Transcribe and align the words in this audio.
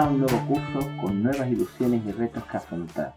Un 0.00 0.20
nuevo 0.20 0.38
curso 0.46 0.88
con 1.00 1.24
nuevas 1.24 1.48
ilusiones 1.50 2.06
y 2.06 2.12
retos 2.12 2.44
que 2.44 2.56
afrontar. 2.56 3.14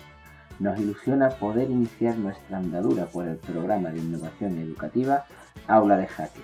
Nos 0.60 0.80
ilusiona 0.80 1.30
poder 1.30 1.70
iniciar 1.70 2.18
nuestra 2.18 2.58
andadura 2.58 3.06
por 3.06 3.28
el 3.28 3.38
programa 3.38 3.92
de 3.92 4.00
innovación 4.00 4.58
educativa 4.58 5.26
Aula 5.68 5.96
de 5.98 6.08
Jaque, 6.08 6.42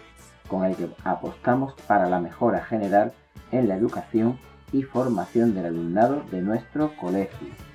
con 0.47 0.63
el 0.63 0.75
que 0.75 0.89
apostamos 1.04 1.73
para 1.87 2.07
la 2.07 2.19
mejora 2.19 2.63
general 2.63 3.13
en 3.51 3.68
la 3.68 3.77
educación 3.77 4.37
y 4.71 4.83
formación 4.83 5.55
del 5.55 5.65
alumnado 5.65 6.21
de 6.31 6.41
nuestro 6.43 6.95
colegio. 6.97 7.66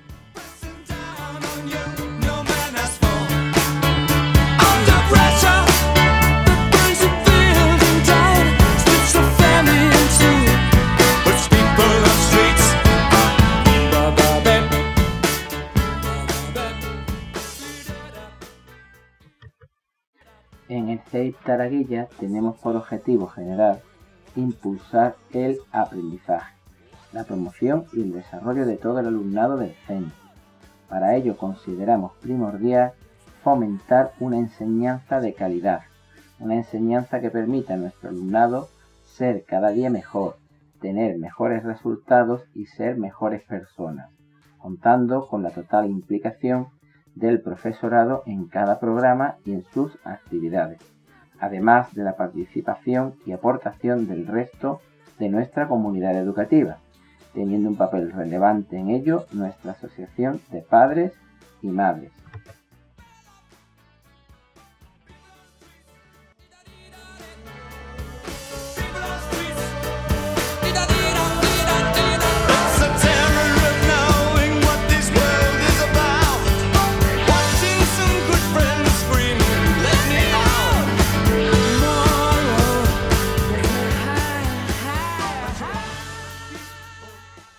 En 20.69 20.87
el 20.89 20.99
CEIP 20.99 21.35
Taraguilla 21.43 22.07
tenemos 22.19 22.57
por 22.57 22.75
objetivo 22.77 23.27
general 23.27 23.81
impulsar 24.35 25.15
el 25.31 25.57
aprendizaje, 25.71 26.55
la 27.11 27.25
promoción 27.25 27.85
y 27.91 28.01
el 28.01 28.13
desarrollo 28.13 28.65
de 28.65 28.77
todo 28.77 28.99
el 28.99 29.07
alumnado 29.07 29.57
del 29.57 29.73
centro. 29.87 30.15
Para 30.87 31.15
ello 31.15 31.35
consideramos 31.37 32.13
primordial 32.21 32.93
fomentar 33.43 34.13
una 34.21 34.37
enseñanza 34.37 35.19
de 35.19 35.33
calidad, 35.33 35.81
una 36.39 36.55
enseñanza 36.55 37.19
que 37.19 37.29
permita 37.29 37.73
a 37.73 37.77
nuestro 37.77 38.09
alumnado 38.09 38.69
ser 39.03 39.43
cada 39.43 39.69
día 39.69 39.89
mejor, 39.89 40.37
tener 40.79 41.17
mejores 41.17 41.63
resultados 41.63 42.43
y 42.55 42.67
ser 42.67 42.97
mejores 42.97 43.43
personas, 43.43 44.09
contando 44.57 45.27
con 45.27 45.43
la 45.43 45.51
total 45.51 45.89
implicación 45.89 46.67
del 47.15 47.41
profesorado 47.41 48.23
en 48.25 48.47
cada 48.47 48.79
programa 48.79 49.35
y 49.45 49.53
en 49.53 49.63
sus 49.73 49.97
actividades, 50.03 50.79
además 51.39 51.93
de 51.93 52.03
la 52.03 52.15
participación 52.15 53.15
y 53.25 53.31
aportación 53.31 54.07
del 54.07 54.27
resto 54.27 54.81
de 55.19 55.29
nuestra 55.29 55.67
comunidad 55.67 56.17
educativa, 56.17 56.77
teniendo 57.33 57.69
un 57.69 57.75
papel 57.75 58.11
relevante 58.11 58.77
en 58.77 58.89
ello 58.89 59.25
nuestra 59.31 59.71
Asociación 59.71 60.41
de 60.51 60.61
Padres 60.61 61.13
y 61.61 61.67
Madres. 61.67 62.11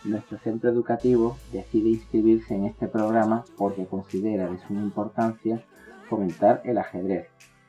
Nuestro 0.04 0.38
centro 0.38 0.68
educativo 0.68 1.38
decide 1.50 1.88
inscribirse 1.88 2.54
en 2.54 2.66
este 2.66 2.88
programa 2.88 3.44
porque 3.56 3.86
considera 3.86 4.50
de 4.50 4.58
suma 4.66 4.82
importancia 4.82 5.64
fomentar 6.10 6.60
el 6.66 6.76
ajedrez 6.76 7.28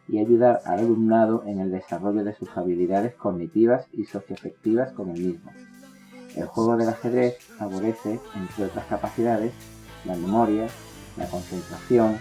y 0.09 0.19
ayudar 0.19 0.59
al 0.65 0.79
alumnado 0.79 1.43
en 1.45 1.59
el 1.61 1.71
desarrollo 1.71 2.25
de 2.25 2.35
sus 2.35 2.49
habilidades 2.57 3.15
cognitivas 3.15 3.87
y 3.93 4.03
socioafectivas 4.03 4.91
con 4.91 5.11
el 5.11 5.21
mismo. 5.21 5.49
El 6.35 6.47
juego 6.47 6.75
del 6.75 6.89
ajedrez 6.89 7.37
favorece, 7.57 8.19
entre 8.35 8.65
otras 8.65 8.85
capacidades, 8.87 9.53
la 10.03 10.15
memoria, 10.17 10.67
la 11.15 11.27
concentración, 11.27 12.17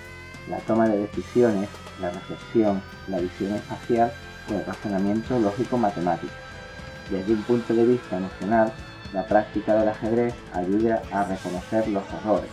la 0.48 0.58
toma 0.58 0.88
de 0.88 0.98
decisiones, 0.98 1.69
la 2.00 2.10
reflexión, 2.10 2.81
la 3.08 3.19
visión 3.19 3.52
espacial 3.52 4.12
o 4.48 4.54
el 4.54 4.64
razonamiento 4.64 5.41
lógico-matemático. 5.41 6.32
Desde 7.10 7.32
un 7.32 7.42
punto 7.42 7.75
de 7.75 7.84
vista 7.84 8.16
emocional, 8.16 8.72
la 9.14 9.25
práctica 9.26 9.76
del 9.76 9.88
ajedrez 9.88 10.34
ayuda 10.52 11.00
a 11.12 11.25
reconocer 11.25 11.86
los 11.88 12.02
errores, 12.12 12.50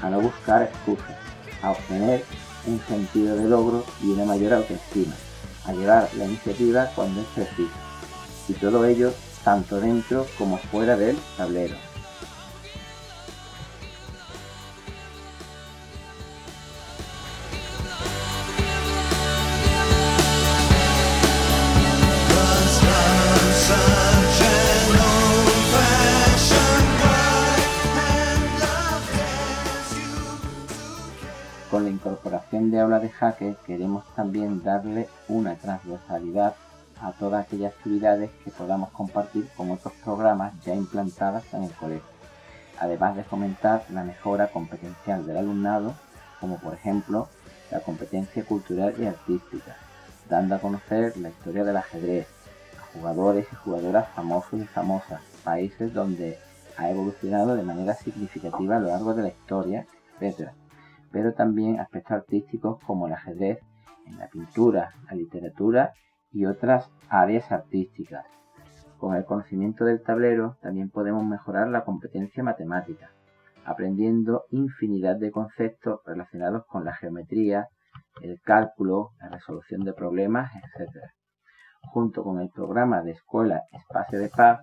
a 0.00 0.08
no 0.08 0.20
buscar 0.20 0.62
excusas, 0.62 1.16
a 1.60 1.72
obtener 1.72 2.24
un 2.66 2.80
sentido 2.86 3.36
de 3.36 3.48
logro 3.48 3.84
y 4.02 4.12
una 4.12 4.24
mayor 4.24 4.54
autoestima, 4.54 5.14
a 5.66 5.72
llevar 5.72 6.08
la 6.16 6.24
iniciativa 6.24 6.86
cuando 6.94 7.20
es 7.20 7.26
preciso. 7.34 7.74
Y 8.48 8.52
todo 8.54 8.86
ello 8.86 9.12
tanto 9.44 9.80
dentro 9.80 10.26
como 10.38 10.56
fuera 10.58 10.96
del 10.96 11.18
tablero. 11.36 11.87
De 32.70 32.80
aula 32.80 32.98
de 32.98 33.08
jaque 33.08 33.56
queremos 33.66 34.04
también 34.14 34.62
darle 34.62 35.08
una 35.28 35.54
transversalidad 35.54 36.54
a 37.00 37.12
todas 37.12 37.46
aquellas 37.46 37.72
actividades 37.72 38.30
que 38.44 38.50
podamos 38.50 38.90
compartir 38.90 39.48
con 39.56 39.70
otros 39.70 39.92
programas 40.04 40.52
ya 40.64 40.74
implantadas 40.74 41.44
en 41.54 41.64
el 41.64 41.72
colegio, 41.72 42.08
además 42.78 43.16
de 43.16 43.24
fomentar 43.24 43.84
la 43.90 44.04
mejora 44.04 44.48
competencial 44.48 45.26
del 45.26 45.36
alumnado, 45.36 45.94
como 46.40 46.58
por 46.58 46.74
ejemplo 46.74 47.28
la 47.70 47.80
competencia 47.80 48.44
cultural 48.44 48.94
y 48.98 49.06
artística, 49.06 49.76
dando 50.28 50.56
a 50.56 50.60
conocer 50.60 51.16
la 51.16 51.30
historia 51.30 51.64
del 51.64 51.76
ajedrez, 51.76 52.26
a 52.80 52.98
jugadores 52.98 53.46
y 53.52 53.56
jugadoras 53.56 54.08
famosos 54.14 54.60
y 54.60 54.66
famosas, 54.66 55.22
países 55.44 55.94
donde 55.94 56.38
ha 56.76 56.90
evolucionado 56.90 57.54
de 57.54 57.62
manera 57.62 57.94
significativa 57.94 58.76
a 58.76 58.80
lo 58.80 58.88
largo 58.88 59.14
de 59.14 59.22
la 59.22 59.28
historia, 59.28 59.86
etc 60.20 60.50
pero 61.10 61.34
también 61.34 61.80
aspectos 61.80 62.12
artísticos 62.12 62.78
como 62.86 63.06
el 63.06 63.14
ajedrez, 63.14 63.58
en 64.06 64.18
la 64.18 64.28
pintura, 64.28 64.90
la 65.08 65.14
literatura 65.14 65.92
y 66.30 66.46
otras 66.46 66.90
áreas 67.08 67.50
artísticas. 67.52 68.26
Con 68.98 69.14
el 69.14 69.24
conocimiento 69.24 69.84
del 69.84 70.02
tablero 70.02 70.56
también 70.60 70.90
podemos 70.90 71.24
mejorar 71.24 71.68
la 71.68 71.84
competencia 71.84 72.42
matemática, 72.42 73.10
aprendiendo 73.64 74.44
infinidad 74.50 75.16
de 75.16 75.30
conceptos 75.30 76.00
relacionados 76.04 76.64
con 76.66 76.84
la 76.84 76.94
geometría, 76.94 77.68
el 78.22 78.40
cálculo, 78.40 79.10
la 79.20 79.28
resolución 79.28 79.84
de 79.84 79.92
problemas, 79.92 80.50
etc. 80.56 81.04
Junto 81.82 82.24
con 82.24 82.40
el 82.40 82.50
programa 82.50 83.02
de 83.02 83.12
escuela 83.12 83.62
Espacio 83.72 84.18
de 84.18 84.30
Paz, 84.30 84.60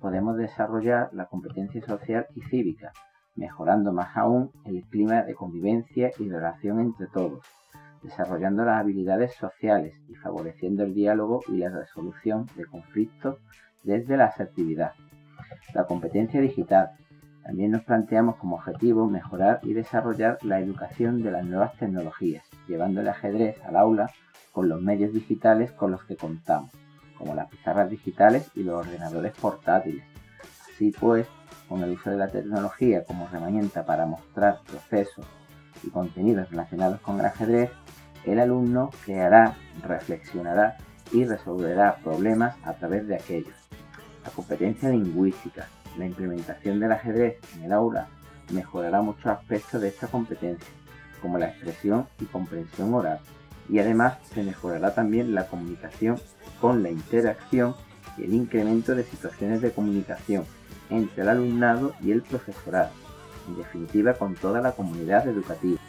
podemos 0.00 0.36
desarrollar 0.36 1.10
la 1.12 1.26
competencia 1.26 1.84
social 1.84 2.26
y 2.34 2.42
cívica, 2.42 2.92
mejorando 3.36 3.92
más 3.92 4.16
aún 4.16 4.50
el 4.64 4.84
clima 4.84 5.22
de 5.22 5.34
convivencia 5.34 6.10
y 6.18 6.28
relación 6.28 6.80
entre 6.80 7.06
todos, 7.08 7.44
desarrollando 8.02 8.64
las 8.64 8.80
habilidades 8.80 9.34
sociales 9.34 9.94
y 10.08 10.14
favoreciendo 10.14 10.84
el 10.84 10.94
diálogo 10.94 11.40
y 11.48 11.56
la 11.56 11.70
resolución 11.70 12.46
de 12.56 12.66
conflictos 12.66 13.38
desde 13.82 14.16
la 14.16 14.26
asertividad. 14.26 14.92
La 15.74 15.84
competencia 15.84 16.40
digital. 16.40 16.90
También 17.42 17.72
nos 17.72 17.82
planteamos 17.82 18.36
como 18.36 18.56
objetivo 18.56 19.06
mejorar 19.06 19.60
y 19.62 19.74
desarrollar 19.74 20.38
la 20.42 20.60
educación 20.60 21.22
de 21.22 21.30
las 21.30 21.44
nuevas 21.44 21.76
tecnologías, 21.76 22.44
llevando 22.66 23.00
el 23.00 23.08
ajedrez 23.08 23.62
al 23.64 23.76
aula 23.76 24.10
con 24.52 24.68
los 24.68 24.80
medios 24.80 25.12
digitales 25.12 25.72
con 25.72 25.90
los 25.90 26.04
que 26.04 26.16
contamos, 26.16 26.70
como 27.18 27.34
las 27.34 27.50
pizarras 27.50 27.90
digitales 27.90 28.50
y 28.54 28.62
los 28.62 28.86
ordenadores 28.86 29.32
portátiles. 29.32 30.13
Así 30.74 30.90
pues, 30.90 31.28
con 31.68 31.84
el 31.84 31.92
uso 31.92 32.10
de 32.10 32.16
la 32.16 32.28
tecnología 32.28 33.04
como 33.04 33.28
herramienta 33.28 33.86
para 33.86 34.06
mostrar 34.06 34.58
procesos 34.66 35.24
y 35.84 35.90
contenidos 35.90 36.50
relacionados 36.50 37.00
con 37.00 37.20
el 37.20 37.26
ajedrez, 37.26 37.70
el 38.24 38.40
alumno 38.40 38.90
creará, 39.04 39.54
reflexionará 39.86 40.76
y 41.12 41.24
resolverá 41.26 41.96
problemas 42.02 42.56
a 42.64 42.72
través 42.72 43.06
de 43.06 43.14
aquellos. 43.14 43.54
La 44.24 44.30
competencia 44.30 44.88
lingüística, 44.88 45.68
la 45.96 46.06
implementación 46.06 46.80
del 46.80 46.90
ajedrez 46.90 47.38
en 47.54 47.64
el 47.64 47.72
aula 47.72 48.08
mejorará 48.50 49.00
muchos 49.00 49.26
aspectos 49.26 49.80
de 49.80 49.88
esta 49.88 50.08
competencia, 50.08 50.68
como 51.22 51.38
la 51.38 51.50
expresión 51.50 52.08
y 52.20 52.24
comprensión 52.24 52.92
oral, 52.94 53.20
y 53.68 53.78
además 53.78 54.18
se 54.34 54.42
mejorará 54.42 54.92
también 54.92 55.36
la 55.36 55.46
comunicación 55.46 56.18
con 56.60 56.82
la 56.82 56.90
interacción 56.90 57.76
y 58.18 58.24
el 58.24 58.34
incremento 58.34 58.94
de 58.94 59.04
situaciones 59.04 59.60
de 59.60 59.72
comunicación 59.72 60.44
entre 60.90 61.22
el 61.22 61.28
alumnado 61.28 61.94
y 62.02 62.12
el 62.12 62.22
profesorado, 62.22 62.90
en 63.48 63.56
definitiva 63.56 64.14
con 64.14 64.34
toda 64.34 64.60
la 64.60 64.72
comunidad 64.72 65.26
educativa. 65.28 65.80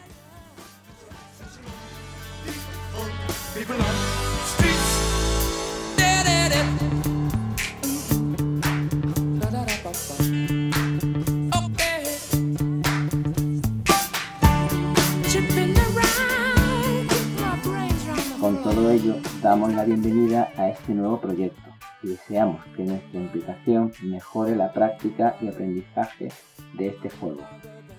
Con 18.39 18.61
todo 18.61 18.91
ello, 18.91 19.15
damos 19.41 19.73
la 19.73 19.85
bienvenida 19.85 20.49
a 20.57 20.69
este 20.69 20.93
nuevo 20.93 21.19
proyecto 21.19 21.74
deseamos 22.05 22.63
que 22.75 22.83
nuestra 22.83 23.19
implicación 23.19 23.91
mejore 24.03 24.55
la 24.55 24.71
práctica 24.71 25.35
y 25.41 25.47
aprendizaje 25.47 26.29
de 26.73 26.87
este 26.87 27.09
juego, 27.09 27.41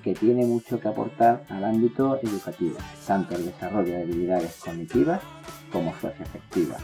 que 0.03 0.15
tiene 0.15 0.47
mucho 0.47 0.81
que 0.81 0.89
aportar 0.89 1.45
al 1.49 1.65
ámbito 1.65 2.19
educativo, 2.23 2.77
tanto 3.07 3.35
el 3.35 3.47
desarrollo 3.47 3.93
de 3.93 4.03
habilidades 4.03 4.57
cognitivas 4.65 5.21
como 5.73 5.93
socioafectivas. 5.95 6.83